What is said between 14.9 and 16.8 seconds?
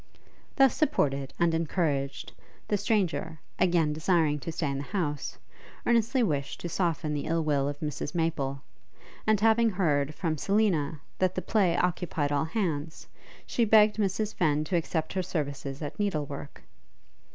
her services at needle work.